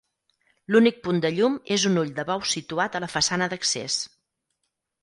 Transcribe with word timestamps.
L'únic 0.75 0.97
punt 1.07 1.19
de 1.25 1.31
llum 1.35 1.59
és 1.77 1.85
un 1.91 2.01
ull 2.05 2.11
de 2.21 2.27
bou 2.33 2.43
situat 2.55 2.99
a 3.01 3.05
la 3.07 3.13
façana 3.19 3.53
d'accés. 3.55 4.01